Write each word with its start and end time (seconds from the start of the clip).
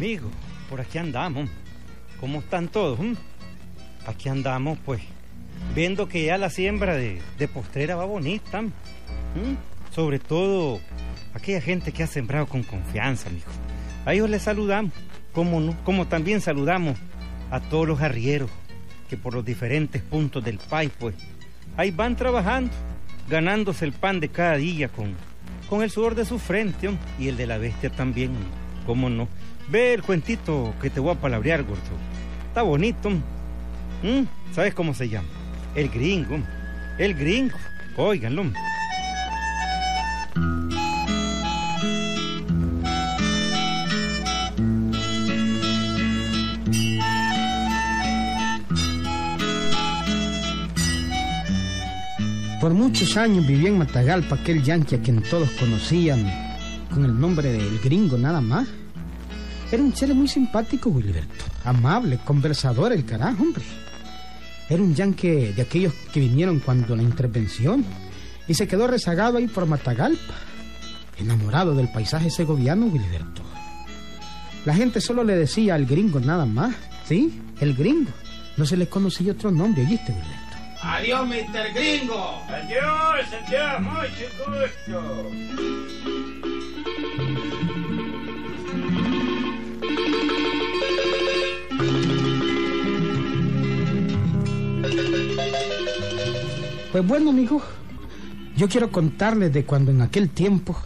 amigo, 0.00 0.30
por 0.70 0.80
aquí 0.80 0.96
andamos. 0.96 1.50
¿Cómo 2.20 2.38
están 2.38 2.68
todos? 2.68 2.98
mm? 2.98 3.12
Aquí 4.06 4.30
andamos, 4.30 4.78
pues, 4.82 5.02
viendo 5.74 6.08
que 6.08 6.24
ya 6.24 6.38
la 6.38 6.48
siembra 6.48 6.96
de, 6.96 7.20
de 7.38 7.48
postrera 7.48 7.96
va 7.96 8.06
bonita. 8.06 8.62
mm. 8.62 9.92
Sobre 9.94 10.18
todo 10.18 10.80
aquella 11.34 11.60
gente 11.60 11.92
que 11.92 12.02
ha 12.02 12.06
sembrado 12.06 12.46
con 12.46 12.62
confianza, 12.62 13.28
amigo. 13.28 13.44
A 14.06 14.14
ellos 14.14 14.30
les 14.30 14.40
saludamos, 14.40 14.94
como, 15.34 15.60
no, 15.60 15.76
como 15.84 16.06
también 16.06 16.40
saludamos 16.40 16.96
a 17.50 17.60
todos 17.60 17.86
los 17.86 18.00
arrieros 18.00 18.48
que 19.10 19.18
por 19.18 19.34
los 19.34 19.44
diferentes 19.44 20.00
puntos 20.00 20.42
del 20.42 20.56
país, 20.56 20.90
pues, 20.98 21.14
ahí 21.76 21.90
van 21.90 22.16
trabajando, 22.16 22.72
ganándose 23.28 23.84
el 23.84 23.92
pan 23.92 24.18
de 24.18 24.30
cada 24.30 24.56
día 24.56 24.88
con, 24.88 25.14
con 25.68 25.82
el 25.82 25.90
sudor 25.90 26.14
de 26.14 26.24
su 26.24 26.38
frente 26.38 26.88
y 27.18 27.28
el 27.28 27.36
de 27.36 27.46
la 27.46 27.58
bestia 27.58 27.90
también, 27.90 28.30
cómo 28.86 29.10
no. 29.10 29.28
Ve 29.70 29.94
el 29.94 30.02
cuentito 30.02 30.74
que 30.82 30.90
te 30.90 30.98
voy 30.98 31.12
a 31.12 31.20
palabrear, 31.20 31.62
gordo. 31.62 31.80
Está 32.48 32.62
bonito. 32.62 33.08
¿Mm? 33.08 34.24
¿Sabes 34.52 34.74
cómo 34.74 34.94
se 34.94 35.08
llama? 35.08 35.28
El 35.76 35.88
gringo. 35.88 36.38
El 36.98 37.14
gringo. 37.14 37.56
Óiganlo. 37.96 38.46
Por 52.60 52.74
muchos 52.74 53.16
años 53.16 53.46
vivió 53.46 53.68
en 53.68 53.78
Matagalpa 53.78 54.34
aquel 54.34 54.64
yanqui 54.64 54.96
a 54.96 55.00
quien 55.00 55.22
todos 55.22 55.48
conocían 55.52 56.26
con 56.92 57.04
el 57.04 57.18
nombre 57.18 57.52
del 57.52 57.78
gringo 57.78 58.18
nada 58.18 58.40
más. 58.40 58.79
Era 59.72 59.82
un 59.82 59.92
chele 59.92 60.14
muy 60.14 60.26
simpático, 60.26 60.90
Wilberto. 60.90 61.44
Amable, 61.64 62.18
conversador, 62.24 62.92
el 62.92 63.04
carajo, 63.04 63.42
hombre. 63.42 63.64
Era 64.68 64.82
un 64.82 64.94
yanqui 64.94 65.52
de 65.52 65.62
aquellos 65.62 65.92
que 66.12 66.20
vinieron 66.20 66.60
cuando 66.60 66.96
la 66.96 67.02
intervención 67.02 67.84
y 68.48 68.54
se 68.54 68.66
quedó 68.66 68.86
rezagado 68.86 69.38
ahí 69.38 69.46
por 69.46 69.66
Matagalpa. 69.66 70.34
Enamorado 71.18 71.74
del 71.74 71.88
paisaje 71.88 72.30
segoviano, 72.30 72.86
Wilberto. 72.86 73.42
La 74.64 74.74
gente 74.74 75.00
solo 75.00 75.24
le 75.24 75.36
decía 75.36 75.74
al 75.74 75.86
gringo 75.86 76.20
nada 76.20 76.46
más. 76.46 76.74
¿Sí? 77.04 77.40
El 77.60 77.74
gringo. 77.74 78.10
No 78.56 78.66
se 78.66 78.76
le 78.76 78.88
conocía 78.88 79.32
otro 79.32 79.50
nombre, 79.50 79.86
¿oíste, 79.86 80.12
Wilberto? 80.12 80.40
Adiós, 80.82 81.26
Mr. 81.28 81.74
Gringo. 81.74 82.42
Adiós, 82.48 83.26
adiós, 83.46 83.80
mucho 83.80 84.26
gusto. 84.86 86.19
Pues 96.92 97.06
bueno, 97.06 97.30
amigo, 97.30 97.62
yo 98.56 98.68
quiero 98.68 98.90
contarles 98.90 99.52
de 99.52 99.64
cuando 99.64 99.90
en 99.90 100.02
aquel 100.02 100.28
tiempo 100.30 100.76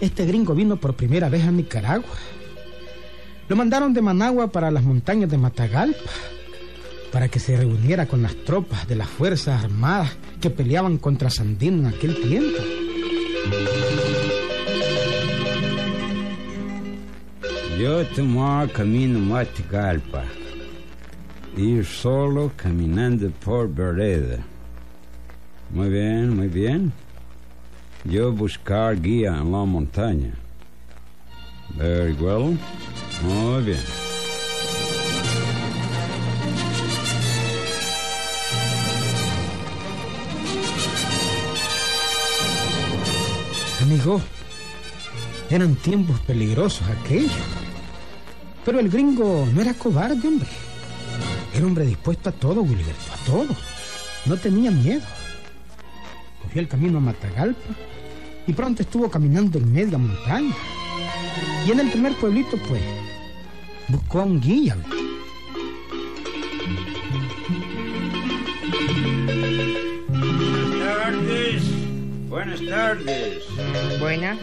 este 0.00 0.24
gringo 0.24 0.54
vino 0.54 0.76
por 0.76 0.94
primera 0.94 1.28
vez 1.28 1.44
a 1.44 1.50
Nicaragua. 1.50 2.16
Lo 3.48 3.56
mandaron 3.56 3.92
de 3.92 4.00
Managua 4.00 4.52
para 4.52 4.70
las 4.70 4.84
montañas 4.84 5.28
de 5.28 5.36
Matagalpa, 5.36 6.10
para 7.12 7.28
que 7.28 7.40
se 7.40 7.56
reuniera 7.56 8.06
con 8.06 8.22
las 8.22 8.36
tropas 8.44 8.86
de 8.86 8.94
las 8.94 9.08
Fuerzas 9.08 9.64
Armadas 9.64 10.16
que 10.40 10.50
peleaban 10.50 10.98
contra 10.98 11.30
Sandino 11.30 11.88
en 11.88 11.94
aquel 11.94 12.20
tiempo. 12.20 12.58
Yo 17.78 18.06
tomar 18.06 18.70
camino 18.70 19.18
Matagalpa. 19.18 20.39
Ir 21.56 21.84
solo 21.84 22.52
caminando 22.56 23.30
por 23.44 23.68
vereda. 23.72 24.38
Muy 25.70 25.88
bien, 25.88 26.36
muy 26.36 26.48
bien. 26.48 26.92
Yo 28.04 28.32
buscar 28.32 29.00
guía 29.00 29.36
en 29.36 29.52
la 29.52 29.64
montaña. 29.64 30.32
Very 31.76 32.12
well. 32.14 32.58
Muy 33.22 33.64
bien. 33.64 33.80
Amigo, 43.82 44.20
eran 45.50 45.74
tiempos 45.74 46.18
peligrosos 46.20 46.86
aquellos. 46.88 47.32
Pero 48.64 48.78
el 48.78 48.88
gringo 48.88 49.46
no 49.52 49.60
era 49.60 49.74
cobarde, 49.74 50.28
hombre. 50.28 50.48
Era 51.60 51.66
hombre 51.66 51.84
dispuesto 51.84 52.30
a 52.30 52.32
todo, 52.32 52.62
Wilberto, 52.62 53.12
a 53.12 53.16
todo. 53.26 53.54
No 54.24 54.34
tenía 54.38 54.70
miedo. 54.70 55.02
Cogió 56.42 56.62
el 56.62 56.68
camino 56.68 56.96
a 56.96 57.00
Matagalpa 57.02 57.74
y 58.46 58.52
pronto 58.54 58.80
estuvo 58.80 59.10
caminando 59.10 59.58
en 59.58 59.70
media 59.70 59.98
montaña. 59.98 60.54
Y 61.66 61.70
en 61.70 61.80
el 61.80 61.90
primer 61.90 62.14
pueblito, 62.14 62.56
pues, 62.66 62.80
buscó 63.88 64.20
a 64.20 64.24
un 64.24 64.40
guía. 64.40 64.74
Buenas 70.08 70.78
tardes. 70.78 71.62
Buenas 72.30 72.66
tardes. 72.70 73.44
Buenas. 74.00 74.38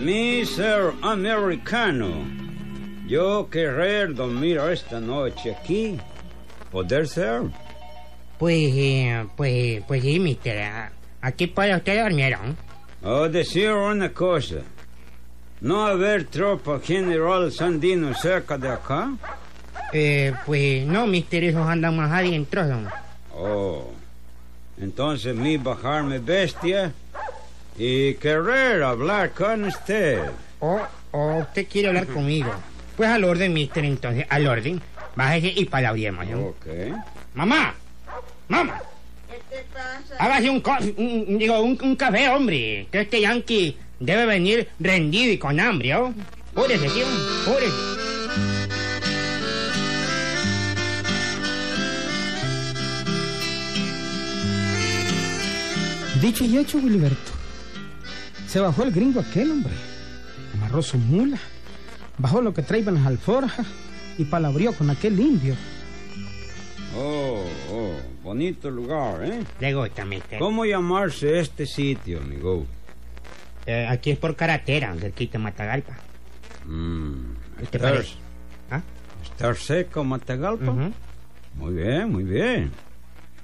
Mr. 0.00 0.94
Americano. 1.02 2.08
Yo 3.06 3.48
querer 3.48 4.12
dormir 4.12 4.58
esta 4.58 4.98
noche 4.98 5.54
aquí. 5.54 5.96
¿Poder 6.70 7.06
ser? 7.08 7.42
Pues, 8.38 8.72
eh, 8.74 9.26
pues, 9.36 9.82
pues 9.86 10.02
sí, 10.02 10.18
mister. 10.18 10.90
Aquí 11.20 11.46
puede 11.48 11.74
usted 11.74 12.02
dormir, 12.02 12.36
¿no? 13.02 13.10
O 13.10 13.28
decir 13.28 13.72
una 13.72 14.12
cosa. 14.12 14.56
¿No 15.60 15.86
haber 15.86 16.24
tropa 16.24 16.78
general 16.78 17.50
Sandino 17.50 18.14
cerca 18.14 18.56
de 18.56 18.68
acá? 18.68 19.10
Eh, 19.92 20.32
pues 20.46 20.86
no, 20.86 21.06
mister, 21.06 21.42
esos 21.44 21.66
andan 21.66 21.96
más 21.96 22.12
adentro. 22.12 22.62
Oh. 23.34 23.90
Entonces 24.80 25.34
mi 25.34 25.56
bajarme 25.56 26.20
bestia 26.20 26.92
y 27.76 28.14
querer 28.14 28.82
hablar 28.84 29.30
con 29.32 29.64
usted. 29.64 30.20
O, 30.60 30.80
o 31.10 31.38
usted 31.38 31.66
quiere 31.66 31.88
hablar 31.88 32.06
conmigo. 32.06 32.52
Pues 32.96 33.08
al 33.08 33.24
orden, 33.24 33.52
mister, 33.52 33.84
entonces, 33.84 34.26
al 34.28 34.46
orden. 34.46 34.80
Bájese 35.18 35.52
y 35.56 35.64
palabriemos, 35.64 36.24
¿no? 36.28 36.40
Ok. 36.54 36.66
¡Mamá! 37.34 37.74
¡Mamá! 38.46 38.80
¿Qué 39.28 39.40
te 39.50 39.64
pasa? 39.74 40.14
Hágase 40.16 40.48
un, 40.48 40.60
co- 40.60 40.76
un- 40.96 41.38
digo, 41.38 41.60
un, 41.60 41.76
un 41.82 41.96
café, 41.96 42.28
hombre. 42.28 42.86
Que 42.92 43.00
este 43.00 43.20
yankee 43.22 43.76
debe 43.98 44.26
venir 44.26 44.68
rendido 44.78 45.32
y 45.32 45.38
con 45.38 45.58
hambre, 45.58 45.92
¿oh? 45.96 46.14
Púrese, 46.54 46.88
tío, 46.90 47.04
púrese. 47.44 47.98
Dicho 56.20 56.44
y 56.44 56.58
hecho, 56.58 56.78
Wilberto. 56.78 57.32
Se 58.48 58.60
bajó 58.60 58.82
el 58.82 58.90
gringo 58.90 59.20
aquel, 59.20 59.50
hombre. 59.52 59.72
Amarró 60.54 60.82
su 60.82 60.98
mula, 60.98 61.38
bajó 62.16 62.40
lo 62.40 62.52
que 62.52 62.62
traían 62.62 62.94
las 62.94 63.06
alforjas 63.06 63.66
y 64.18 64.24
palabrió 64.24 64.72
con 64.74 64.90
aquel 64.90 65.18
indio. 65.18 65.54
Oh, 66.96 67.44
oh, 67.70 67.92
bonito 68.22 68.70
lugar, 68.70 69.24
¿eh? 69.24 69.44
Le 69.60 69.74
gusta, 69.74 70.04
mister. 70.04 70.38
¿Cómo 70.38 70.64
llamarse 70.64 71.38
este 71.38 71.64
sitio, 71.64 72.18
amigo? 72.18 72.66
Eh, 73.66 73.86
aquí 73.88 74.10
es 74.10 74.18
por 74.18 74.34
carretera, 74.34 74.94
cerquita 74.98 75.38
de 75.38 75.44
Matagalpa. 75.44 75.96
Mm, 76.66 77.34
¿Qué 77.58 77.66
te 77.66 77.76
estar, 77.76 77.92
parece? 77.92 78.14
¿Ah? 78.70 78.82
estar 79.22 79.56
seco 79.56 80.04
Matagalpa. 80.04 80.70
Ujú. 80.70 80.92
Muy 81.54 81.74
bien, 81.74 82.10
muy 82.10 82.24
bien. 82.24 82.72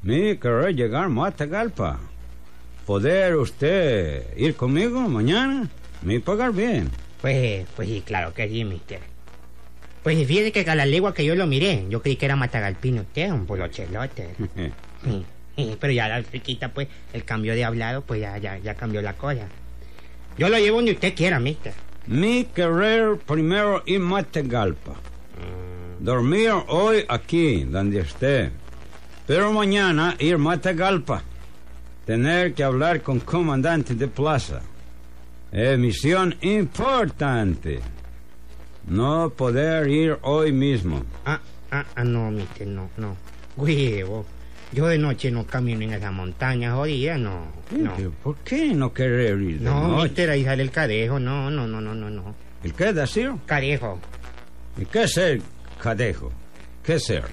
Mi 0.03 0.37
querer 0.37 0.75
llegar 0.75 1.05
a 1.05 1.09
Matagalpa. 1.09 2.01
¿Poder 2.87 3.37
usted 3.37 4.37
ir 4.37 4.57
conmigo 4.57 5.01
mañana? 5.09 5.69
Me 6.03 6.21
pagar 6.21 6.53
bien. 6.53 6.91
Pues, 7.21 7.67
pues 7.77 7.89
sí, 7.89 8.03
claro 8.05 8.35
que 8.35 8.49
sí, 8.49 8.65
mister. 8.65 9.14
Pues 10.05 10.19
fíjese 10.29 10.53
que 10.53 10.71
a 10.71 10.75
la 10.75 10.85
legua 10.85 11.15
que 11.15 11.25
yo 11.25 11.35
lo 11.35 11.47
miré, 11.47 11.87
yo 11.89 12.03
creí 12.03 12.17
que 12.17 12.27
era 12.27 12.37
Matagalpino 12.37 13.01
usted, 13.01 13.33
un 13.33 13.47
polochelote. 13.47 14.29
Sí, 15.05 15.23
sí, 15.55 15.77
pero 15.79 15.93
ya 15.93 16.09
la 16.09 16.23
cerquita, 16.23 16.73
pues, 16.73 16.89
el 17.13 17.25
cambio 17.25 17.55
de 17.55 17.63
hablado, 17.63 18.01
pues 18.01 18.23
ya, 18.23 18.39
ya, 18.39 18.57
ya 18.57 18.75
cambió 18.75 19.03
la 19.03 19.13
cosa. 19.13 19.47
Yo 20.39 20.49
lo 20.49 20.59
llevo 20.59 20.79
donde 20.79 20.93
usted 20.93 21.15
quiera, 21.15 21.39
mister. 21.39 21.75
Mi 22.07 22.45
querer 22.45 23.19
primero 23.19 23.83
ir 23.85 24.01
a 24.01 24.05
Matagalpa. 24.05 24.95
Dormir 26.01 26.53
hoy 26.69 27.05
aquí, 27.07 27.65
donde 27.65 28.01
esté. 28.01 28.51
Pero 29.27 29.53
mañana 29.53 30.17
ir 30.19 30.35
a 30.35 30.39
Matagalpa. 30.39 31.23
Tener 32.07 32.55
que 32.55 32.65
hablar 32.65 33.03
con 33.03 33.21
comandante 33.21 33.95
de 33.95 34.09
plaza. 34.09 34.63
Es 35.53 35.79
misión 35.79 36.35
importante. 36.41 37.81
No 38.87 39.31
poder 39.31 39.89
ir 39.89 40.19
hoy 40.23 40.53
mismo. 40.53 41.03
Ah, 41.25 41.41
ah, 41.71 41.85
ah, 41.97 42.05
no, 42.05 42.31
mister, 42.31 42.67
no, 42.67 42.91
no. 42.97 43.17
Huevo. 43.57 44.27
Yo 44.73 44.87
de 44.89 44.99
noche 44.99 45.31
no 45.31 45.47
camino 45.47 45.83
en 45.83 45.93
esa 45.95 46.11
montaña 46.11 46.75
jodida, 46.75 47.17
no, 47.17 47.47
no. 47.71 47.93
¿Por 48.23 48.37
qué 48.39 48.75
no 48.75 48.93
querer 48.93 49.41
ir 49.41 49.61
de 49.61 49.65
No, 49.67 49.89
noche? 49.89 50.03
mister, 50.05 50.31
ahí 50.31 50.45
sale 50.45 50.63
el 50.65 50.71
cadejo, 50.71 51.21
no, 51.21 51.51
no, 51.51 51.67
no, 51.67 51.81
no, 51.81 51.95
no, 51.95 52.11
no. 52.11 52.35
¿El 52.65 52.75
qué 52.75 52.93
decir? 52.93 53.31
Cadejo, 53.47 54.01
¿Y 54.77 54.85
qué 54.87 55.05
es 55.05 55.17
el 55.19 55.43
cadejo? 55.81 56.33
¿Qué 56.83 56.95
es 56.95 57.05
ser? 57.05 57.25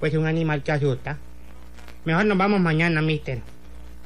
pues 0.00 0.14
un 0.14 0.26
animal 0.26 0.62
que 0.62 0.72
asusta. 0.72 1.18
Mejor 2.04 2.24
nos 2.26 2.38
vamos 2.38 2.60
mañana, 2.60 3.00
mister. 3.02 3.40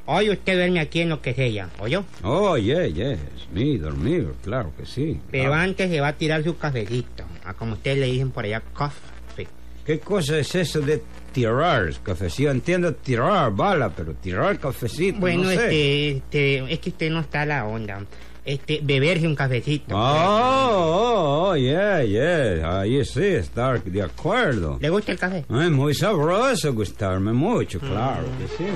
Hoy 0.06 0.30
usted 0.30 0.54
duerme 0.56 0.80
aquí 0.80 1.00
en 1.02 1.10
lo 1.10 1.22
que 1.22 1.34
sea, 1.34 1.68
¿oyó? 1.78 2.04
Oh, 2.22 2.56
yes, 2.56 2.92
yes. 2.94 3.18
Mi 3.52 3.78
dormir, 3.78 4.32
claro 4.42 4.72
que 4.76 4.86
sí. 4.86 5.20
Pero 5.30 5.54
antes 5.54 5.88
se 5.90 6.00
va 6.00 6.08
a 6.08 6.12
tirar 6.14 6.42
su 6.42 6.56
cafecito, 6.56 7.24
a 7.44 7.54
como 7.54 7.74
ustedes 7.74 7.98
le 7.98 8.06
dicen 8.06 8.30
por 8.30 8.44
allá, 8.44 8.60
coffee. 8.72 9.46
¿Qué 9.84 9.98
cosa 10.00 10.38
es 10.38 10.54
eso 10.54 10.80
de 10.80 11.02
tirar 11.32 11.92
cafecito? 12.02 12.50
Entiendo 12.50 12.94
tirar 12.94 13.50
bala, 13.52 13.90
pero 13.90 14.12
tirar 14.14 14.58
cafecito, 14.58 15.18
Bueno, 15.20 15.44
no 15.44 15.48
sé. 15.50 15.54
este, 15.54 16.10
este, 16.58 16.72
es 16.72 16.78
que 16.80 16.90
usted 16.90 17.10
no 17.10 17.20
está 17.20 17.42
a 17.42 17.46
la 17.46 17.64
onda. 17.66 18.04
Este, 18.44 18.80
beberse 18.82 19.26
un 19.26 19.34
cafecito. 19.34 19.94
Oh, 19.96 20.00
oh, 20.00 21.48
oh, 21.50 21.56
yeah, 21.56 22.02
yeah. 22.02 22.80
Ahí 22.80 23.04
sí, 23.04 23.22
estar 23.24 23.82
de 23.82 24.02
acuerdo. 24.02 24.78
¿Le 24.80 24.88
gusta 24.90 25.12
el 25.12 25.18
café? 25.18 25.38
Es 25.48 25.70
muy 25.70 25.94
sabroso 25.94 26.72
gustarme 26.72 27.32
mucho, 27.32 27.78
claro 27.80 28.24
que 28.38 28.48
sí. 28.56 28.70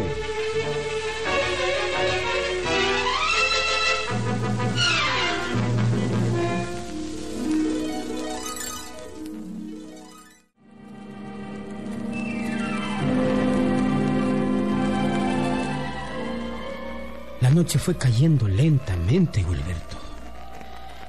La 17.45 17.51
noche 17.51 17.79
fue 17.79 17.95
cayendo 17.95 18.49
lentamente, 18.49 19.45
Gilberto. 19.45 19.99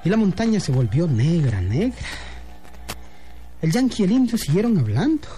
Y 0.04 0.10
la 0.10 0.18
montaña 0.18 0.60
se 0.60 0.74
volvió 0.74 1.08
negra, 1.08 1.62
negra. 1.62 1.96
El 3.62 3.72
yanqui 3.72 4.02
y 4.02 4.06
el 4.06 4.12
indio 4.12 4.38
siguieron 4.38 4.78
hablando. 4.78 5.30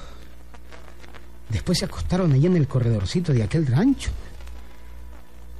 Después 1.50 1.78
se 1.78 1.86
acostaron 1.86 2.32
allí 2.32 2.48
en 2.48 2.58
el 2.58 2.68
corredorcito 2.68 3.32
de 3.32 3.44
aquel 3.44 3.68
rancho. 3.68 4.10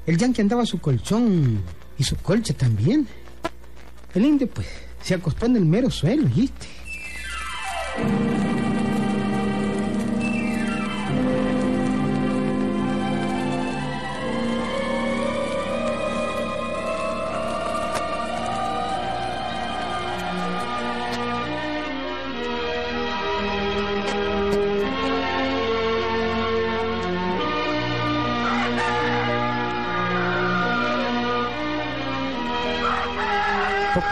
El 0.08 0.18
yanqui 0.18 0.42
andaba 0.42 0.66
su 0.66 0.80
colchón 0.80 1.62
y 2.00 2.04
su 2.04 2.16
colcha 2.16 2.56
también. 2.56 3.08
El 4.16 4.26
indio, 4.26 4.50
pues, 4.50 4.66
se 5.04 5.14
acostó 5.14 5.46
en 5.46 5.58
el 5.58 5.66
mero 5.66 5.92
suelo, 5.92 6.28
¿viste? 6.30 6.68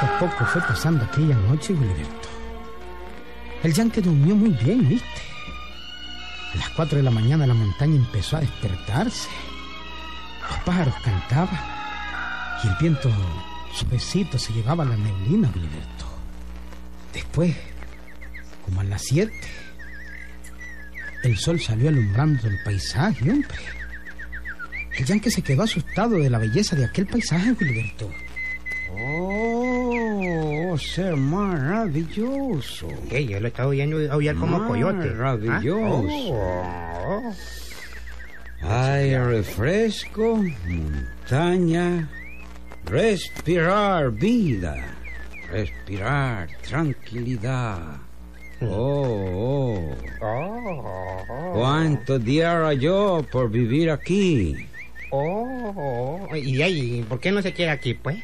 A 0.01 0.19
poco 0.19 0.45
fue 0.45 0.61
pasando 0.61 1.05
aquella 1.05 1.35
noche, 1.35 1.73
Gilberto. 1.73 2.29
El 3.63 3.73
yanque 3.73 4.01
durmió 4.01 4.35
muy 4.35 4.49
bien, 4.49 4.87
¿viste? 4.87 5.21
A 6.53 6.57
las 6.57 6.69
cuatro 6.69 6.97
de 6.97 7.03
la 7.03 7.11
mañana 7.11 7.47
la 7.47 7.53
montaña 7.53 7.95
empezó 7.95 8.37
a 8.37 8.41
despertarse. 8.41 9.29
Los 10.49 10.59
pájaros 10.59 10.93
cantaban 11.03 11.59
y 12.63 12.67
el 12.67 12.75
viento 12.79 13.09
suavecito 13.73 14.37
se 14.37 14.53
llevaba 14.53 14.85
la 14.85 14.97
neblina, 14.97 15.49
Gilberto. 15.51 16.05
Después, 17.13 17.55
como 18.63 18.81
a 18.81 18.83
las 18.83 19.01
siete, 19.01 19.47
el 21.23 21.37
sol 21.37 21.59
salió 21.59 21.89
alumbrando 21.89 22.47
el 22.47 22.61
paisaje, 22.63 23.31
hombre. 23.31 23.57
El 24.97 25.05
yanque 25.05 25.31
se 25.31 25.41
quedó 25.41 25.63
asustado 25.63 26.17
de 26.17 26.29
la 26.29 26.37
belleza 26.37 26.75
de 26.75 26.85
aquel 26.85 27.07
paisaje, 27.07 27.55
Gilberto. 27.55 28.11
Oh, 28.97 29.24
ser 30.77 31.15
maravilloso. 31.15 32.87
¿Qué? 33.09 33.25
Yo 33.25 33.39
lo 33.39 33.47
estaba 33.47 33.69
oyendo 33.69 33.97
aullar 34.11 34.35
como 34.35 34.67
coyote. 34.67 35.09
Maravilloso. 35.11 36.35
Ah, 38.61 38.99
oh. 39.07 39.27
Refresco, 39.27 40.43
montaña, 40.67 42.09
respirar 42.85 44.11
vida, 44.11 44.75
respirar 45.51 46.47
tranquilidad. 46.67 47.97
Oh, 48.61 49.19
oh. 49.33 49.95
Oh, 50.21 51.51
¿Cuánto 51.53 52.17
diera 52.17 52.73
yo 52.73 53.25
por 53.31 53.49
vivir 53.49 53.91
aquí? 53.91 54.55
oh, 55.11 56.27
oh. 56.31 56.35
Y 56.35 56.61
ahí, 56.61 57.05
¿por 57.07 57.19
qué 57.19 57.31
no 57.31 57.41
se 57.41 57.53
queda 57.53 57.73
aquí, 57.73 57.93
pues? 57.93 58.17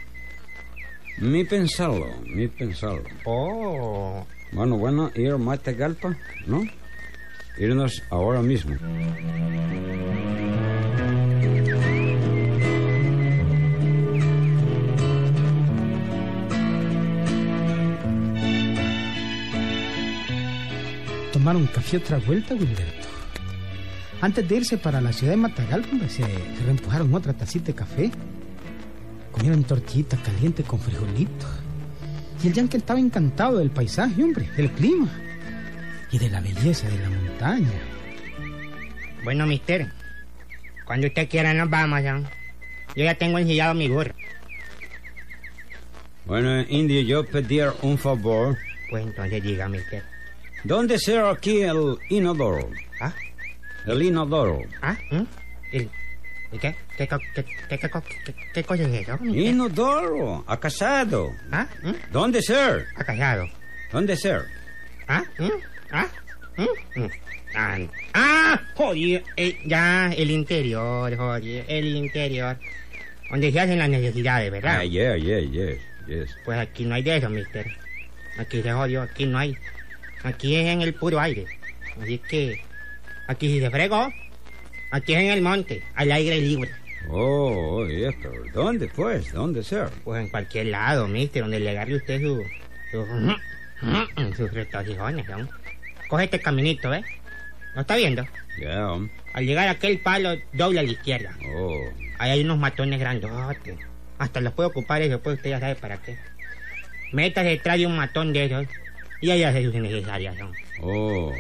Mi 1.20 1.44
pensarlo, 1.44 2.08
mi 2.26 2.48
pensarlo. 2.48 3.04
Oh, 3.26 4.26
Bueno, 4.52 4.78
bueno, 4.78 5.12
ir 5.16 5.32
a 5.32 5.38
Matagalpa, 5.38 6.18
¿no? 6.48 6.64
Irnos 7.58 8.02
ahora 8.10 8.42
mismo. 8.42 8.76
tomaron 21.42 21.66
café 21.66 21.98
otra 21.98 22.20
vuelta, 22.20 22.54
Wilberto. 22.54 23.08
Antes 24.22 24.48
de 24.48 24.58
irse 24.58 24.78
para 24.78 25.02
la 25.02 25.12
ciudad 25.12 25.34
de 25.34 25.38
Matagalpa, 25.38 26.08
se 26.08 26.24
reempujaron 26.66 27.12
otra 27.16 27.34
tacita 27.34 27.68
de 27.68 27.74
café. 27.74 28.12
Comieron 29.32 29.64
tortillita 29.64 30.18
caliente 30.18 30.64
con 30.64 30.80
frijolitos. 30.80 31.50
Y 32.44 32.48
el 32.48 32.54
yanque 32.54 32.78
estaba 32.78 33.00
encantado 33.00 33.60
del 33.60 33.70
paisaje, 33.70 34.24
hombre, 34.24 34.50
del 34.58 34.72
clima 34.72 35.10
y 36.12 36.18
de 36.18 36.30
la 36.30 36.42
belleza 36.42 36.88
de 36.90 36.98
la 37.00 37.10
montaña. 37.10 37.70
bueno, 39.24 39.46
mister. 39.46 39.92
Cuando 40.86 41.08
usted 41.08 41.30
quiera 41.30 41.54
nos 41.54 41.70
vamos, 41.70 42.02
ya. 42.04 42.20
Yo 42.96 43.04
ya 43.04 43.16
tengo 43.16 43.38
ensillado 43.38 43.74
mi 43.74 43.88
burro. 43.88 44.14
Bueno, 46.26 46.62
Indio, 46.70 47.02
yo 47.02 47.26
pedir 47.26 47.70
un 47.82 47.98
favor. 47.98 48.58
Pues 48.90 49.06
entonces 49.06 49.42
diga, 49.44 49.70
mister. 49.70 50.04
¿Dónde 50.64 51.00
será 51.00 51.32
aquí 51.32 51.62
el 51.62 51.98
inodoro? 52.10 52.70
¿Ah? 53.00 53.14
El 53.88 54.04
inodoro. 54.04 54.62
¿Ah? 54.82 54.98
¿Mm? 55.12 55.24
¿El, 55.72 55.90
¿y 56.52 56.58
qué? 56.60 56.76
¿Qué, 56.98 57.08
qué, 57.08 57.44
qué, 57.70 57.78
qué, 57.80 57.90
co- 57.90 58.04
qué- 58.26 58.36
qué 58.54 58.64
cosa 58.64 58.84
es 58.84 58.94
eso? 59.08 59.18
Inodoro, 59.24 60.44
acasado. 60.48 61.32
¿Ah? 61.52 61.68
¿Mm? 61.84 61.92
¿Dónde 62.12 62.42
ser? 62.42 62.88
¿Ha 62.96 63.04
callado? 63.04 63.48
¿Dónde 63.92 64.16
ser? 64.18 64.44
¿Ah? 65.08 65.24
¿Mm? 65.38 65.50
¿Ah? 65.92 66.08
¿Mm? 66.58 67.00
¿Mm? 67.02 67.10
Ah, 67.54 67.78
ah, 68.14 68.62
joder, 68.76 69.24
eh, 69.36 69.60
ya, 69.66 70.10
el 70.16 70.32
interior, 70.32 71.14
joder, 71.18 71.66
el 71.68 71.86
interior. 71.98 72.58
Donde 73.30 73.52
se 73.52 73.60
hacen 73.60 73.78
las 73.80 73.90
necesidades, 73.90 74.52
¿verdad? 74.52 74.78
Ah, 74.80 74.86
yeah, 74.86 75.16
yeah, 75.18 75.40
yes, 75.40 75.80
yes. 76.08 76.30
Pues 76.46 76.58
aquí 76.60 76.86
no 76.86 76.96
hay 76.96 77.04
de 77.04 77.18
eso, 77.18 77.30
mister. 77.30 77.66
Aquí 78.38 78.62
se 78.62 78.72
jodió, 78.72 79.02
aquí 79.02 79.26
no 79.26 79.38
hay. 79.38 79.58
Aquí 80.24 80.56
es 80.56 80.66
en 80.68 80.82
el 80.82 80.94
puro 80.94 81.20
aire. 81.20 81.46
Así 82.02 82.18
que, 82.20 82.62
aquí 83.28 83.48
si 83.50 83.60
se 83.60 83.70
fregó, 83.70 84.14
aquí 84.92 85.14
es 85.14 85.20
en 85.20 85.30
el 85.32 85.42
monte, 85.42 85.84
al 85.96 86.12
aire 86.12 86.38
libre. 86.38 86.72
Oh, 87.10 87.86
yeah, 87.88 88.14
pero 88.22 88.44
¿dónde 88.54 88.88
pues? 88.88 89.34
¿Dónde 89.34 89.64
ser? 89.64 89.90
Pues 90.04 90.24
en 90.24 90.30
cualquier 90.30 90.68
lado, 90.68 91.08
mister, 91.08 91.42
donde 91.42 91.60
le 91.60 91.72
agarre 91.72 91.96
usted 91.96 92.22
su... 92.22 92.44
su 92.92 93.06
sus 94.36 94.52
¿no? 94.54 95.50
Coge 96.08 96.26
este 96.26 96.40
caminito, 96.40 96.90
¿ves? 96.90 97.04
¿Lo 97.74 97.82
está 97.82 97.96
viendo? 97.96 98.26
Yeah, 98.60 98.92
um, 98.94 99.10
Al 99.34 99.46
llegar 99.46 99.68
a 99.68 99.72
aquel 99.72 100.00
palo, 100.00 100.36
dobla 100.54 100.82
a 100.82 100.84
la 100.84 100.92
izquierda. 100.92 101.36
oh. 101.56 101.90
Ahí 102.20 102.32
hay 102.32 102.44
unos 102.44 102.60
matones 102.60 103.00
grandotes. 103.00 103.76
Hasta 104.20 104.42
los 104.42 104.54
puede 104.54 104.70
ocupar 104.70 105.02
eso, 105.02 105.20
pues 105.20 105.38
usted 105.38 105.50
ya 105.50 105.60
sabe 105.60 105.76
para 105.76 105.98
qué. 105.98 106.18
Métase 107.12 107.50
detrás 107.50 107.80
de 107.80 107.88
un 107.88 107.98
matón 107.98 108.34
de 108.34 108.46
esos 108.46 108.68
y 109.22 109.30
allá 109.30 109.54
se 109.54 109.62
hizo 109.62 109.80
necesaria. 109.80 110.34
Oh, 110.82 111.32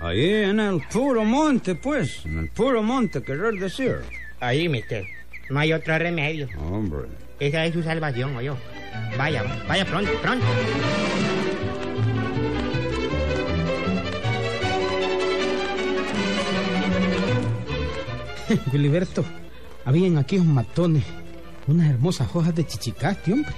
ahí 0.00 0.34
en 0.34 0.58
el 0.58 0.80
puro 0.90 1.24
monte, 1.24 1.76
pues. 1.76 2.26
En 2.26 2.38
el 2.38 2.48
puro 2.48 2.82
monte, 2.82 3.22
querer 3.22 3.54
decir. 3.54 3.98
Ahí, 4.40 4.68
mister. 4.68 5.04
No 5.48 5.60
hay 5.60 5.72
otro 5.72 5.96
remedio. 5.98 6.48
Hombre. 6.58 7.08
Esa 7.38 7.64
es 7.64 7.72
su 7.72 7.82
salvación, 7.82 8.36
oye. 8.36 8.50
Vaya, 9.16 9.44
vaya 9.68 9.84
pronto, 9.84 10.10
pronto. 10.20 10.44
Gilberto, 18.72 19.24
habían 19.84 20.16
aquí 20.18 20.36
unos 20.38 20.54
matones, 20.54 21.04
unas 21.66 21.88
hermosas 21.88 22.28
hojas 22.34 22.54
de 22.54 22.66
chichicaste, 22.66 23.32
hombre. 23.32 23.54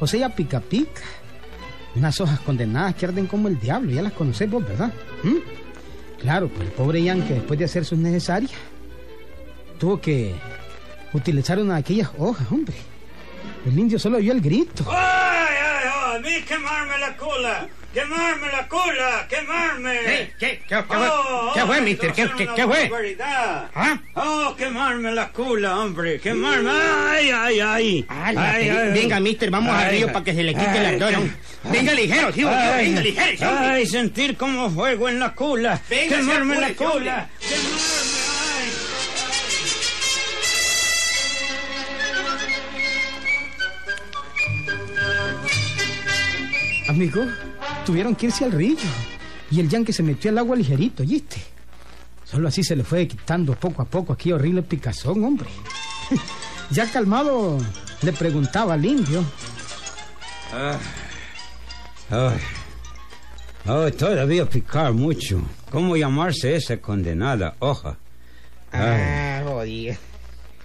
O 0.00 0.06
sea, 0.06 0.28
pica 0.34 0.60
pica. 0.60 1.00
Unas 1.94 2.20
hojas 2.20 2.40
condenadas 2.40 2.94
que 2.94 3.06
arden 3.06 3.26
como 3.26 3.48
el 3.48 3.58
diablo, 3.58 3.90
ya 3.90 4.02
las 4.02 4.12
conocés 4.12 4.50
vos, 4.50 4.66
¿verdad? 4.66 4.92
¿Mm? 5.22 5.36
Claro, 6.20 6.48
pues 6.48 6.68
el 6.68 6.74
pobre 6.74 7.02
Yankee, 7.02 7.34
después 7.34 7.58
de 7.58 7.64
hacer 7.66 7.84
sus 7.84 7.98
necesarias, 7.98 8.52
tuvo 9.78 10.00
que 10.00 10.34
utilizar 11.12 11.58
una 11.58 11.74
de 11.74 11.80
aquellas 11.80 12.10
hojas, 12.18 12.46
hombre. 12.50 12.76
El 13.66 13.78
indio 13.78 13.98
solo 13.98 14.18
oyó 14.18 14.32
el 14.32 14.40
grito. 14.40 14.84
¡Ay, 14.88 14.96
ay, 14.96 15.04
ay! 15.04 15.21
¡A 16.12 16.18
mí 16.18 16.42
quemarme 16.46 16.98
la 16.98 17.16
cola! 17.16 17.66
¡Quemarme 17.94 18.48
la 18.52 18.68
cola! 18.68 19.26
¡Quemarme! 19.30 19.98
¿Qué? 20.04 20.32
¿Qué? 20.38 20.62
¿Qué, 20.68 20.84
qué, 20.86 20.94
Oh, 20.94 21.52
qué 21.54 21.60
fue, 21.62 21.80
mister? 21.80 22.12
¿Qué, 22.12 22.28
qué, 22.36 22.48
qué 22.54 22.64
fue? 22.66 23.16
¿Ah? 23.74 23.98
¡Oh, 24.16 24.54
quemarme 24.54 25.12
la 25.12 25.30
cola, 25.30 25.78
hombre! 25.78 26.20
¡Quemarme! 26.20 26.70
¡Ay, 26.70 27.30
ay, 27.30 27.60
ay! 27.60 28.06
Ay, 28.10 28.36
ay, 28.36 28.92
venga, 28.92 29.20
mister, 29.20 29.50
vamos 29.50 29.74
al 29.74 29.90
río 29.90 30.12
para 30.12 30.22
que 30.22 30.34
se 30.34 30.42
le 30.42 30.52
quite 30.54 30.98
la 30.98 31.06
ay. 31.06 31.32
Venga 31.64 31.94
ligero, 31.94 32.30
tío, 32.30 32.50
Ay, 32.50 32.88
venga 32.88 33.00
ligero, 33.00 33.50
hombre. 33.50 33.66
Ay, 33.66 33.86
sentir 33.86 34.36
como 34.36 34.68
fuego 34.70 35.08
en 35.08 35.18
la 35.18 35.34
cola. 35.34 35.80
Venga, 35.88 36.16
quemarme 36.18 36.60
la 36.60 36.74
cola. 36.74 37.28
Quemarme, 37.40 38.01
Amigo, 46.92 47.22
tuvieron 47.86 48.14
que 48.14 48.26
irse 48.26 48.44
al 48.44 48.52
río. 48.52 48.76
Y 49.50 49.60
el 49.60 49.68
Yankee 49.70 49.94
se 49.94 50.02
metió 50.02 50.30
al 50.30 50.36
agua 50.36 50.54
ligerito, 50.54 51.02
¿oíste? 51.02 51.38
Solo 52.22 52.48
así 52.48 52.62
se 52.62 52.76
le 52.76 52.84
fue 52.84 53.08
quitando 53.08 53.54
poco 53.54 53.80
a 53.80 53.86
poco 53.86 54.12
aquí 54.12 54.30
horrible 54.30 54.62
picazón, 54.62 55.24
hombre. 55.24 55.48
ya 56.70 56.86
calmado, 56.92 57.56
le 58.02 58.12
preguntaba 58.12 58.74
al 58.74 58.84
indio. 58.84 59.24
Ay, 62.10 62.38
ay, 63.64 63.92
todavía 63.92 64.44
picar 64.44 64.92
mucho. 64.92 65.40
¿Cómo 65.70 65.96
llamarse 65.96 66.56
esa 66.56 66.76
condenada 66.76 67.56
hoja? 67.60 67.96
Ah, 68.70 69.40
jodido. 69.46 69.96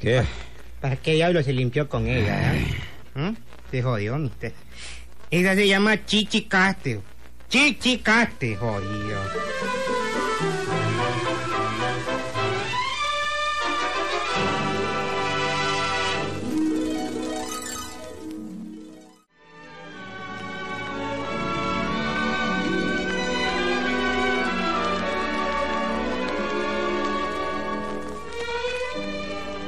¿Qué? 0.02 0.24
¿Para 0.82 0.98
qué 0.98 1.14
diablo 1.14 1.42
se 1.42 1.54
limpió 1.54 1.88
con 1.88 2.06
ella, 2.06 2.54
eh? 2.54 2.68
¿Mm? 3.16 3.30
Se 3.72 3.82
jodió, 3.82 4.18
mister. 4.18 4.54
Ella 5.30 5.56
se 5.56 5.68
llama 5.68 6.06
chichicaste. 6.06 7.02
Chichicaste, 7.50 8.56
jodido. 8.56 9.20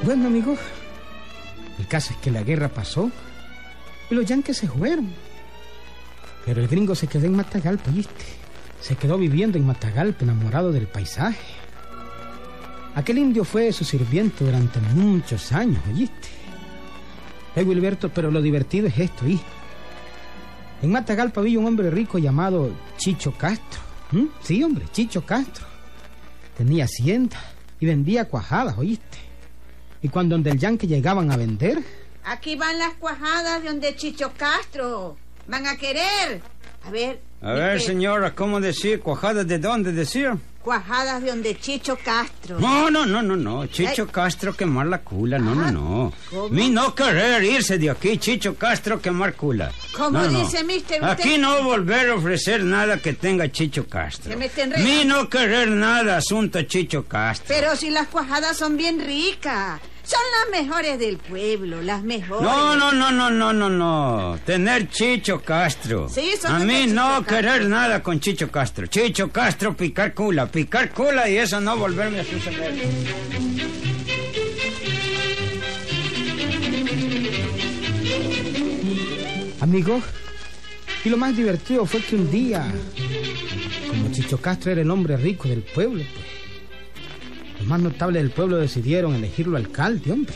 Bueno, 0.03 0.27
amigo, 0.27 0.55
el 1.77 1.87
caso 1.87 2.13
es 2.13 2.19
que 2.19 2.31
la 2.31 2.43
guerra 2.43 2.69
pasó 2.69 3.11
y 4.09 4.15
los 4.15 4.25
yanques 4.25 4.57
se 4.57 4.67
fueron. 4.67 5.28
Pero 6.49 6.61
el 6.61 6.67
gringo 6.67 6.95
se 6.95 7.05
quedó 7.05 7.27
en 7.27 7.35
Matagalpa, 7.35 7.91
¿viste? 7.91 8.25
Se 8.81 8.95
quedó 8.95 9.19
viviendo 9.19 9.59
en 9.59 9.67
Matagalpa, 9.67 10.23
enamorado 10.23 10.71
del 10.71 10.87
paisaje. 10.87 11.37
Aquel 12.95 13.19
indio 13.19 13.43
fue 13.43 13.71
su 13.71 13.85
sirviente 13.85 14.43
durante 14.43 14.79
muchos 14.95 15.51
años, 15.51 15.79
¿oíste? 15.93 16.27
Eh, 17.55 17.61
Wilberto, 17.61 18.09
pero 18.09 18.31
lo 18.31 18.41
divertido 18.41 18.87
es 18.87 18.97
esto, 18.97 19.27
¿y? 19.27 19.39
En 20.81 20.91
Matagalpa 20.91 21.39
había 21.39 21.59
un 21.59 21.67
hombre 21.67 21.91
rico 21.91 22.17
llamado 22.17 22.71
Chicho 22.97 23.31
Castro. 23.37 23.81
Sí, 24.41 24.63
hombre, 24.63 24.85
Chicho 24.91 25.23
Castro. 25.23 25.67
Tenía 26.57 26.85
hacienda 26.85 27.37
y 27.79 27.85
vendía 27.85 28.25
cuajadas, 28.25 28.75
¿oíste? 28.75 29.19
Y 30.01 30.09
cuando 30.09 30.33
donde 30.33 30.49
el 30.49 30.57
yanque 30.57 30.87
llegaban 30.87 31.31
a 31.31 31.37
vender, 31.37 31.83
Aquí 32.23 32.55
van 32.55 32.77
las 32.77 32.93
cuajadas 32.95 33.61
de 33.61 33.69
donde 33.69 33.95
Chicho 33.95 34.31
Castro. 34.35 35.17
Van 35.49 35.65
a 35.67 35.75
querer. 35.77 36.41
A 36.85 36.89
ver. 36.91 37.19
A 37.41 37.53
ver, 37.53 37.77
este, 37.77 37.89
señora, 37.91 38.35
¿cómo 38.35 38.59
decir? 38.59 38.99
¿Cuajadas 38.99 39.47
de 39.47 39.57
dónde 39.59 39.91
decir? 39.91 40.31
Cuajadas 40.61 41.21
de 41.23 41.29
donde 41.29 41.57
Chicho 41.57 41.97
Castro. 42.03 42.59
No, 42.59 42.91
no, 42.91 43.05
no, 43.05 43.21
no, 43.21 43.35
no. 43.35 43.65
Chicho 43.67 44.03
Ay. 44.03 44.09
Castro 44.11 44.55
quemar 44.55 44.87
la 44.87 44.99
cula. 44.99 45.39
No, 45.39 45.55
no, 45.55 45.61
Ajá. 45.61 45.71
no. 45.71 46.13
¿Cómo? 46.29 46.49
Mi 46.49 46.69
no 46.69 46.93
querer 46.93 47.43
irse 47.43 47.77
de 47.77 47.89
aquí, 47.89 48.17
Chicho 48.17 48.55
Castro 48.55 49.01
quemar 49.01 49.33
cula. 49.35 49.71
¿Cómo 49.95 50.19
No, 50.19 50.29
no. 50.29 50.39
dice, 50.39 50.63
mister, 50.65 51.01
usted? 51.01 51.11
Aquí 51.13 51.37
no 51.37 51.63
volver 51.63 52.09
a 52.09 52.15
ofrecer 52.15 52.63
nada 52.63 52.97
que 52.97 53.13
tenga 53.13 53.49
Chicho 53.49 53.87
Castro. 53.87 54.31
Se 54.31 54.65
regla. 54.65 54.77
Mi 54.79 55.05
no 55.05 55.29
querer 55.29 55.69
nada 55.69 56.17
asunto 56.17 56.61
Chicho 56.63 57.05
Castro. 57.05 57.45
Pero 57.47 57.75
si 57.77 57.89
las 57.89 58.07
cuajadas 58.09 58.57
son 58.57 58.75
bien 58.77 58.99
ricas. 58.99 59.79
Son 60.09 60.19
las 60.39 60.59
mejores 60.59 60.97
del 60.97 61.17
pueblo, 61.17 61.83
las 61.83 62.01
mejores. 62.01 62.41
No, 62.41 62.75
no, 62.75 62.91
no, 62.91 63.11
no, 63.11 63.29
no, 63.29 63.53
no, 63.53 63.69
no. 63.69 64.39
Tener 64.43 64.89
Chicho 64.89 65.39
Castro. 65.41 66.09
Sí, 66.09 66.31
son 66.41 66.51
A 66.51 66.59
mí 66.59 66.87
no 66.87 67.19
Castro. 67.19 67.35
querer 67.37 67.65
nada 67.67 68.01
con 68.01 68.19
Chicho 68.19 68.49
Castro. 68.49 68.87
Chicho 68.87 69.29
Castro 69.31 69.75
picar 69.77 70.15
cula, 70.15 70.47
picar 70.47 70.91
cula 70.91 71.29
y 71.29 71.37
eso 71.37 71.61
no 71.61 71.77
volverme 71.77 72.21
a 72.21 72.23
suceder. 72.23 72.73
amigo, 79.59 80.01
y 81.05 81.09
lo 81.09 81.17
más 81.17 81.35
divertido 81.35 81.85
fue 81.85 82.01
que 82.01 82.15
un 82.15 82.31
día, 82.31 82.65
como 83.87 84.11
Chicho 84.11 84.39
Castro 84.41 84.71
era 84.71 84.81
el 84.81 84.89
hombre 84.89 85.17
rico 85.17 85.47
del 85.47 85.61
pueblo, 85.61 86.03
pues, 86.13 86.38
los 87.59 87.67
más 87.67 87.79
notables 87.79 88.23
del 88.23 88.31
pueblo 88.31 88.57
decidieron 88.57 89.15
elegirlo 89.15 89.57
alcalde, 89.57 90.11
hombre. 90.11 90.33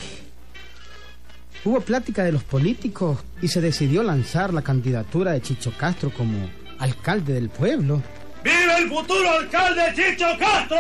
Hubo 1.66 1.80
plática 1.80 2.24
de 2.24 2.34
los 2.34 2.44
políticos 2.44 3.20
y 3.42 3.48
se 3.48 3.62
decidió 3.62 4.04
lanzar 4.04 4.54
la 4.54 4.62
candidatura 4.62 5.32
de 5.32 5.42
Chicho 5.42 5.74
Castro 5.78 6.12
como 6.12 6.50
alcalde 6.80 7.34
del 7.34 7.50
pueblo. 7.50 8.04
¡Viva 8.44 8.78
el 8.78 8.90
futuro 8.90 9.30
alcalde 9.32 9.82
Chicho 9.96 10.28
Castro! 10.38 10.78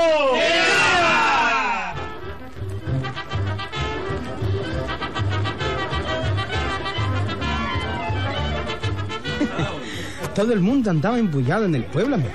Todo 10.35 10.53
el 10.53 10.59
mundo 10.61 10.89
andaba 10.89 11.19
embullado 11.19 11.65
en 11.65 11.75
el 11.75 11.83
pueblo, 11.85 12.15
amigo, 12.15 12.31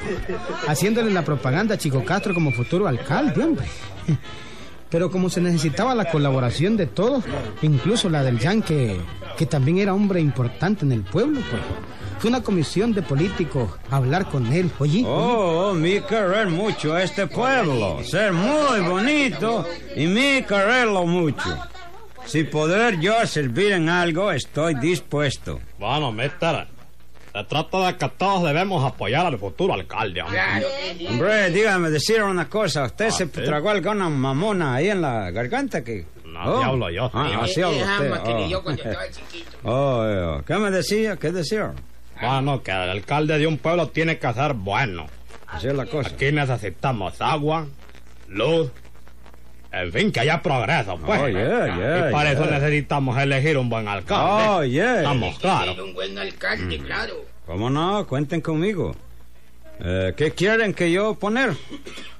haciéndole 0.68 1.10
la 1.12 1.24
propaganda 1.24 1.74
a 1.74 1.78
Chico 1.78 2.04
Castro 2.04 2.32
como 2.34 2.52
futuro 2.52 2.86
alcalde, 2.86 3.42
hombre. 3.42 3.66
Pero 4.90 5.10
como 5.10 5.28
se 5.28 5.40
necesitaba 5.40 5.94
la 5.94 6.10
colaboración 6.10 6.76
de 6.76 6.86
todos, 6.86 7.24
incluso 7.62 8.08
la 8.08 8.22
del 8.22 8.38
Yankee, 8.38 8.96
que 9.36 9.46
también 9.46 9.78
era 9.78 9.92
hombre 9.94 10.20
importante 10.20 10.84
en 10.84 10.92
el 10.92 11.02
pueblo, 11.02 11.40
pues 11.50 11.60
fue 12.18 12.30
una 12.30 12.42
comisión 12.42 12.92
de 12.94 13.02
políticos 13.02 13.70
a 13.90 13.96
hablar 13.96 14.28
con 14.30 14.46
él. 14.52 14.70
Oye, 14.78 15.02
Oh, 15.06 15.74
mi 15.74 16.00
querer 16.00 16.46
mucho 16.48 16.94
a 16.94 17.02
este 17.02 17.26
pueblo, 17.26 18.02
ser 18.02 18.32
muy 18.32 18.80
bonito 18.80 19.66
y 19.94 20.06
mi 20.06 20.42
quererlo 20.42 21.04
mucho. 21.04 21.58
Si 22.24 22.44
poder 22.44 22.98
yo 23.00 23.26
servir 23.26 23.72
en 23.72 23.88
algo, 23.88 24.32
estoy 24.32 24.74
dispuesto. 24.74 25.60
Bueno, 25.78 26.12
mister, 26.12 26.66
se 27.38 27.44
trata 27.44 27.86
de 27.86 27.96
que 27.96 28.08
todos 28.16 28.42
debemos 28.44 28.84
apoyar 28.84 29.26
al 29.26 29.38
futuro 29.38 29.74
alcalde. 29.74 30.22
hombre. 30.22 30.42
Hombre, 31.08 31.50
dígame 31.50 31.90
decir 31.90 32.22
una 32.22 32.48
cosa, 32.48 32.84
¿usted 32.84 33.10
se 33.10 33.24
sí? 33.26 33.30
tragó 33.30 33.70
alguna 33.70 34.08
mamona 34.08 34.74
ahí 34.74 34.88
en 34.88 35.00
la 35.00 35.30
garganta 35.30 35.82
que... 35.84 36.06
No, 36.24 36.58
así 36.58 36.64
hablo 36.64 36.90
yo. 36.90 37.10
Ah, 37.14 37.40
así 37.42 37.62
habla 37.62 37.84
usted. 38.00 38.12
Oh, 39.64 39.64
Oh, 39.64 40.04
eh, 40.38 40.42
¿qué 40.46 40.54
me 40.56 40.70
decía? 40.70 41.16
¿Qué 41.16 41.32
decía? 41.32 41.72
Bueno, 42.20 42.62
que 42.62 42.70
el 42.70 42.90
alcalde 42.90 43.38
de 43.38 43.46
un 43.46 43.58
pueblo 43.58 43.88
tiene 43.88 44.18
que 44.18 44.32
ser 44.32 44.54
bueno. 44.54 45.06
Así 45.46 45.68
es 45.68 45.74
la 45.74 45.86
cosa. 45.86 46.10
Aquí 46.10 46.30
necesitamos 46.32 47.20
agua, 47.20 47.66
luz, 48.28 48.70
en 49.70 49.92
fin, 49.92 50.10
que 50.10 50.20
haya 50.20 50.40
progreso, 50.40 50.96
pues. 50.98 51.20
Oh, 51.20 51.28
yeah, 51.28 51.76
yeah, 51.76 52.08
y 52.08 52.12
para 52.12 52.32
eso 52.32 52.46
necesitamos 52.46 53.18
elegir 53.18 53.58
un 53.58 53.68
buen 53.68 53.86
alcalde. 53.86 54.48
Oh, 54.48 54.64
yeah. 54.64 54.96
Estamos 54.98 55.38
claros. 55.38 55.78
Un 55.78 55.94
buen 55.94 56.18
alcalde, 56.18 56.78
claro. 56.78 57.14
¿Cómo 57.46 57.68
no? 57.68 58.06
Cuenten 58.06 58.40
conmigo. 58.40 58.94
Eh, 59.80 60.14
¿Qué 60.16 60.32
quieren 60.32 60.74
que 60.74 60.90
yo 60.90 61.14
poner? 61.14 61.52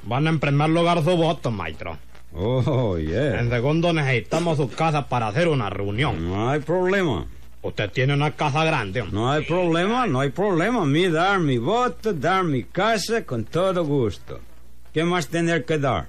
Van 0.03 0.27
en 0.27 0.39
primer 0.39 0.71
lugar 0.71 1.03
su 1.03 1.17
voto, 1.17 1.51
maestro. 1.51 1.99
Oh, 2.35 2.99
yeah. 2.99 3.41
En 3.41 3.51
segundo 3.51 3.93
necesitamos 3.93 4.59
su 4.59 4.71
casa 4.71 5.09
para 5.09 5.29
hacer 5.29 5.49
una 5.49 5.71
reunión. 5.71 6.29
No 6.29 6.51
hay 6.51 6.61
problema. 6.61 7.27
Usted 7.63 7.91
tiene 7.91 8.15
una 8.15 8.31
casa 8.31 8.65
grande. 8.65 9.03
No 9.11 9.33
hay 9.33 9.45
problema, 9.45 10.07
no 10.07 10.21
hay 10.21 10.31
problema. 10.31 10.83
A 10.83 10.87
mí 10.87 11.09
dar 11.09 11.41
mi 11.41 11.59
voto, 11.59 12.13
dar 12.13 12.45
mi 12.45 12.63
casa 12.65 13.25
con 13.25 13.45
todo 13.45 13.85
gusto. 13.85 14.39
¿Qué 14.95 15.03
más 15.03 15.29
tener 15.29 15.65
que 15.65 15.79
dar? 15.79 16.07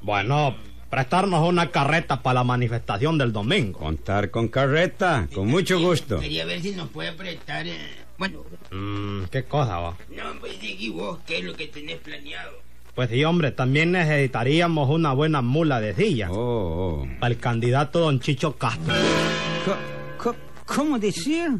Bueno, 0.00 0.56
prestarnos 0.90 1.48
una 1.48 1.70
carreta 1.70 2.22
para 2.22 2.34
la 2.40 2.44
manifestación 2.44 3.18
del 3.18 3.32
domingo. 3.32 3.78
Contar 3.78 4.30
con 4.30 4.48
carreta, 4.48 5.28
con 5.34 5.48
mucho 5.48 5.80
gusto. 5.80 6.18
Quería 6.20 6.44
ver 6.44 6.60
si 6.62 6.72
nos 6.72 6.88
puede 6.90 7.12
prestar. 7.12 7.66
eh, 7.66 7.76
Bueno, 8.18 8.40
Mm, 8.70 9.24
¿Qué 9.30 9.44
cosa 9.44 9.78
va? 9.78 9.96
no, 10.10 10.40
pues 10.40 10.58
di 10.60 10.88
vos, 10.88 11.18
¿qué 11.26 11.38
es 11.38 11.44
lo 11.44 11.54
que 11.54 11.66
tenés 11.68 11.98
planeado? 11.98 12.52
Pues 12.94 13.10
sí, 13.10 13.22
hombre, 13.24 13.52
también 13.52 13.92
necesitaríamos 13.92 14.88
una 14.88 15.12
buena 15.12 15.42
mula 15.42 15.80
de 15.80 15.94
silla 15.94 16.30
Oh, 16.30 17.02
oh. 17.04 17.08
para 17.20 17.34
el 17.34 17.38
candidato 17.38 18.00
don 18.00 18.18
Chicho 18.20 18.56
Castro. 18.56 18.94
Co- 19.66 19.76
co- 20.32 20.36
¿Cómo 20.64 20.98
decir? 20.98 21.50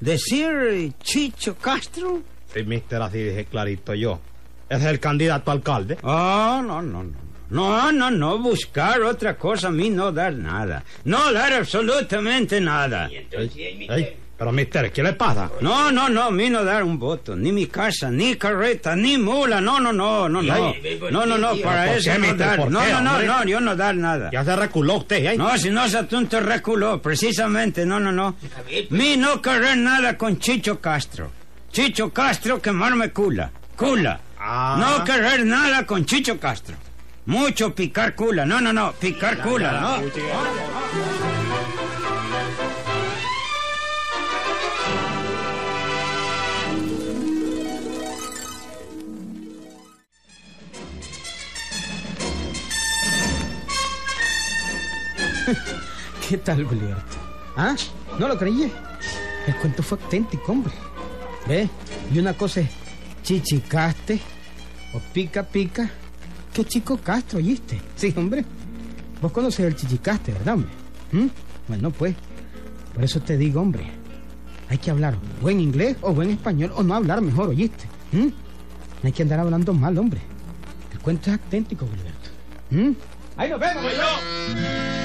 ¿Decir 0.00 0.92
Chicho 1.02 1.54
Castro? 1.56 2.20
Sí, 2.52 2.62
mister, 2.62 3.00
así 3.02 3.18
dije 3.18 3.44
clarito 3.44 3.94
yo. 3.94 4.20
Es 4.68 4.82
el 4.84 4.98
candidato 4.98 5.50
alcalde. 5.50 5.98
Oh, 6.02 6.62
no, 6.64 6.80
no, 6.82 7.04
no. 7.04 7.23
No, 7.50 7.92
no, 7.92 8.10
no, 8.10 8.38
buscar 8.38 9.02
otra 9.02 9.36
cosa 9.36 9.68
a 9.68 9.70
mí 9.70 9.90
no 9.90 10.10
dar 10.10 10.32
nada. 10.32 10.82
No 11.04 11.32
dar 11.32 11.52
absolutamente 11.52 12.60
nada. 12.60 13.08
Ey, 13.08 14.16
pero 14.36 14.50
mister, 14.50 14.90
¿qué 14.90 15.02
le 15.02 15.12
pasa? 15.12 15.50
No, 15.60 15.92
no, 15.92 16.08
no, 16.08 16.24
a 16.24 16.30
mí 16.30 16.50
no 16.50 16.64
dar 16.64 16.82
un 16.82 16.98
voto. 16.98 17.36
Ni 17.36 17.52
mi 17.52 17.66
casa, 17.66 18.10
ni 18.10 18.34
carreta, 18.34 18.96
ni 18.96 19.16
mula. 19.16 19.60
No, 19.60 19.78
no, 19.78 19.92
no, 19.92 20.28
no, 20.28 20.42
no. 20.42 20.52
Ay, 20.54 20.98
No, 21.12 21.24
no, 21.24 21.38
no, 21.38 21.50
¿por 21.50 21.62
para 21.62 21.94
eso 21.94 22.18
no 22.18 22.34
dar. 22.34 22.56
¿Por 22.56 22.70
No, 22.70 22.84
no, 22.86 23.00
no, 23.00 23.22
no, 23.22 23.44
yo 23.44 23.60
no 23.60 23.76
dar 23.76 23.94
nada. 23.94 24.30
Ya 24.32 24.44
se 24.44 24.56
reculó 24.56 24.96
usted, 24.96 25.24
¿eh? 25.24 25.36
No, 25.36 25.56
si 25.56 25.70
no 25.70 25.88
se 25.88 25.98
atunto 25.98 26.40
reculó, 26.40 27.00
precisamente, 27.00 27.86
no, 27.86 28.00
no, 28.00 28.10
no. 28.10 28.34
Mi 28.90 29.16
no 29.16 29.40
querer 29.40 29.76
nada 29.76 30.18
con 30.18 30.38
Chicho 30.38 30.80
Castro. 30.80 31.30
Chicho 31.70 32.12
Castro 32.12 32.60
quemarme 32.60 33.10
cula, 33.10 33.50
cula. 33.76 34.20
Ah. 34.38 34.76
No 34.78 35.04
querer 35.04 35.44
nada 35.44 35.86
con 35.86 36.04
Chicho 36.04 36.38
Castro. 36.40 36.76
Mucho 37.26 37.74
picar 37.74 38.14
cula, 38.14 38.44
no, 38.44 38.60
no, 38.60 38.70
no, 38.70 38.92
picar 38.92 39.40
cula, 39.40 39.80
no. 39.80 40.02
¿Qué 56.28 56.38
tal, 56.38 56.68
Gilberto? 56.68 57.02
¿Ah? 57.56 57.74
¿No 58.18 58.28
lo 58.28 58.36
creí? 58.38 58.70
El 59.46 59.56
cuento 59.56 59.82
fue 59.82 59.98
auténtico, 60.02 60.52
hombre. 60.52 60.74
¿Ve? 61.46 61.70
Y 62.12 62.18
una 62.18 62.34
cosa 62.34 62.60
es 62.60 62.68
chichicaste 63.22 64.20
o 64.92 65.00
pica 65.12 65.42
pica. 65.42 65.90
¿Qué 66.54 66.64
chico 66.64 66.96
Castro, 66.98 67.38
oíste? 67.40 67.80
Sí, 67.96 68.14
hombre. 68.16 68.44
Vos 69.20 69.32
conoces 69.32 69.66
el 69.66 69.74
chichicaste, 69.74 70.32
¿verdad, 70.32 70.54
hombre? 70.54 70.70
¿Mm? 71.10 71.26
Bueno, 71.66 71.90
pues. 71.90 72.14
Por 72.94 73.02
eso 73.02 73.20
te 73.20 73.36
digo, 73.36 73.60
hombre. 73.60 73.84
Hay 74.68 74.78
que 74.78 74.92
hablar 74.92 75.16
buen 75.42 75.58
inglés 75.58 75.96
o 76.00 76.14
buen 76.14 76.30
español 76.30 76.72
o 76.76 76.84
no 76.84 76.94
hablar 76.94 77.20
mejor, 77.20 77.48
¿oíste? 77.48 77.86
¿Mm? 78.12 78.26
No 78.26 78.32
hay 79.02 79.12
que 79.12 79.22
andar 79.24 79.40
hablando 79.40 79.74
mal, 79.74 79.98
hombre. 79.98 80.20
El 80.92 81.00
cuento 81.00 81.32
es 81.32 81.40
auténtico, 81.40 81.88
Gilberto. 81.88 82.30
¿Mm? 82.70 82.92
Ahí 83.36 83.50
nos 83.50 83.58
vemos, 83.58 83.82
yo. 83.82 85.03